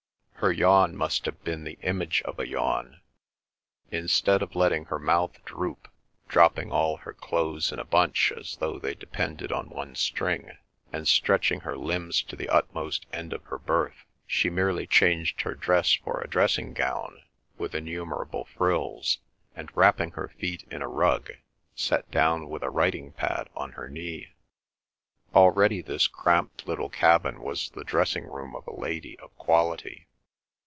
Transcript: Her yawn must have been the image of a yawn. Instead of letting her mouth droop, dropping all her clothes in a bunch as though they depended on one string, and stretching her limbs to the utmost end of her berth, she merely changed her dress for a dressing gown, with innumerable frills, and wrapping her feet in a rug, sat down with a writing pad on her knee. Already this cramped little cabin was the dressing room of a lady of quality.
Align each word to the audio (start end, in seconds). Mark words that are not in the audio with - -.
Her 0.41 0.51
yawn 0.51 0.95
must 0.95 1.27
have 1.27 1.43
been 1.43 1.65
the 1.65 1.77
image 1.83 2.23
of 2.23 2.39
a 2.39 2.47
yawn. 2.47 2.99
Instead 3.91 4.41
of 4.41 4.55
letting 4.55 4.85
her 4.85 4.97
mouth 4.97 5.37
droop, 5.45 5.87
dropping 6.27 6.71
all 6.71 6.97
her 6.97 7.13
clothes 7.13 7.71
in 7.71 7.77
a 7.77 7.83
bunch 7.83 8.31
as 8.35 8.55
though 8.55 8.79
they 8.79 8.95
depended 8.95 9.51
on 9.51 9.69
one 9.69 9.93
string, 9.93 10.57
and 10.91 11.07
stretching 11.07 11.59
her 11.59 11.77
limbs 11.77 12.23
to 12.23 12.35
the 12.35 12.49
utmost 12.49 13.05
end 13.13 13.33
of 13.33 13.43
her 13.43 13.59
berth, 13.59 14.03
she 14.25 14.49
merely 14.49 14.87
changed 14.87 15.41
her 15.41 15.53
dress 15.53 15.93
for 15.93 16.19
a 16.21 16.27
dressing 16.27 16.73
gown, 16.73 17.21
with 17.59 17.75
innumerable 17.75 18.45
frills, 18.45 19.19
and 19.55 19.69
wrapping 19.77 20.09
her 20.13 20.29
feet 20.39 20.63
in 20.71 20.81
a 20.81 20.87
rug, 20.87 21.33
sat 21.75 22.09
down 22.09 22.49
with 22.49 22.63
a 22.63 22.71
writing 22.71 23.11
pad 23.11 23.47
on 23.55 23.73
her 23.73 23.87
knee. 23.87 24.29
Already 25.35 25.83
this 25.83 26.07
cramped 26.07 26.67
little 26.67 26.89
cabin 26.89 27.43
was 27.43 27.69
the 27.69 27.83
dressing 27.83 28.25
room 28.25 28.55
of 28.55 28.65
a 28.65 28.73
lady 28.73 29.15
of 29.19 29.29
quality. 29.37 30.07